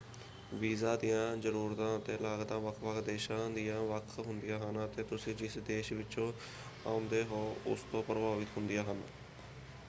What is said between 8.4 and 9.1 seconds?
ਹੁੰਦੀਆ ਹਨ।